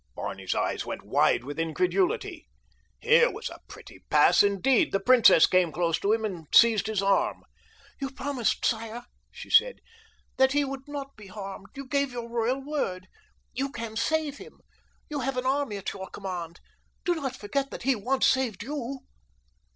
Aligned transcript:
Barney's 0.15 0.55
eyes 0.55 0.83
went 0.83 1.03
wide 1.03 1.43
with 1.43 1.59
incredulity. 1.59 2.47
Here 2.97 3.29
was 3.31 3.51
a 3.51 3.59
pretty 3.67 3.99
pass, 4.09 4.41
indeed! 4.41 4.91
The 4.91 4.99
princess 4.99 5.45
came 5.45 5.71
close 5.71 5.99
to 5.99 6.11
him 6.11 6.25
and 6.25 6.47
seized 6.51 6.87
his 6.87 7.03
arm. 7.03 7.43
"You 7.99 8.09
promised, 8.09 8.65
sire," 8.65 9.03
she 9.29 9.51
said, 9.51 9.77
"that 10.37 10.53
he 10.53 10.65
would 10.65 10.87
not 10.87 11.15
be 11.15 11.27
harmed—you 11.27 11.85
gave 11.85 12.11
your 12.13 12.27
royal 12.27 12.65
word. 12.65 13.09
You 13.53 13.69
can 13.71 13.95
save 13.95 14.39
him. 14.39 14.61
You 15.07 15.19
have 15.19 15.37
an 15.37 15.45
army 15.45 15.77
at 15.77 15.93
your 15.93 16.09
command. 16.09 16.61
Do 17.05 17.13
not 17.13 17.35
forget 17.35 17.69
that 17.69 17.83
he 17.83 17.93
once 17.95 18.25
saved 18.25 18.63
you." 18.63 19.01